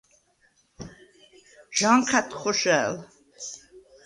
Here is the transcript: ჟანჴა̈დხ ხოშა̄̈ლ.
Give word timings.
ჟანჴა̈დხ 1.77 2.33
ხოშა̄̈ლ. 2.41 2.95